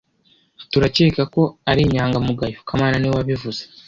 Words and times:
Turakeka 0.71 1.21
ko 1.33 1.41
ari 1.69 1.81
inyangamugayo 1.83 2.57
kamana 2.67 2.95
niwe 2.97 3.15
wabivuze 3.17 3.61